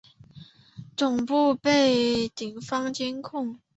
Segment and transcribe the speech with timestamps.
[0.97, 3.59] 总部被警方监控。